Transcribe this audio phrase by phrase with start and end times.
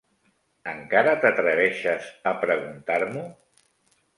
[0.71, 3.29] Encara t'atreveixes a preguntar-m'ho?